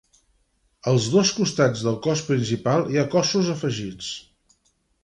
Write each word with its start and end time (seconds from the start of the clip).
Als 0.91 1.05
dos 1.17 1.33
costats 1.41 1.85
del 1.89 1.99
cos 2.09 2.25
principal 2.33 2.89
hi 2.95 3.01
ha 3.03 3.07
cossos 3.17 3.55
afegits. 3.59 4.15